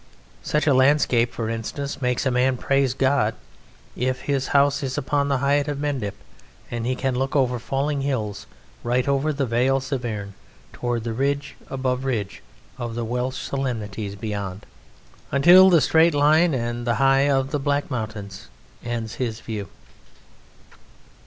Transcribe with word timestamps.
Such 0.41 0.65
a 0.65 0.73
landscape, 0.73 1.31
for 1.31 1.47
instance, 1.47 2.01
makes 2.01 2.25
a 2.25 2.31
man 2.31 2.57
praise 2.57 2.95
God 2.95 3.35
if 3.95 4.21
his 4.21 4.47
house 4.47 4.81
is 4.81 4.97
upon 4.97 5.27
the 5.27 5.37
height 5.37 5.67
of 5.67 5.77
Mendip, 5.77 6.15
and 6.71 6.87
he 6.87 6.95
can 6.95 7.13
look 7.13 7.35
over 7.35 7.59
falling 7.59 8.01
hills 8.01 8.47
right 8.83 9.07
over 9.07 9.31
the 9.31 9.45
Vale 9.45 9.77
of 9.77 9.83
Severn 9.83 10.33
toward 10.73 11.03
the 11.03 11.13
ridge 11.13 11.55
above 11.69 12.03
ridge 12.03 12.41
of 12.79 12.95
the 12.95 13.05
Welsh 13.05 13.43
solemnities 13.47 14.15
beyond, 14.15 14.65
until 15.31 15.69
the 15.69 15.79
straight 15.81 16.15
line 16.15 16.55
and 16.55 16.87
high 16.87 17.29
of 17.29 17.51
the 17.51 17.59
Black 17.59 17.91
Mountains 17.91 18.47
ends 18.83 19.13
his 19.13 19.39
view. 19.39 19.69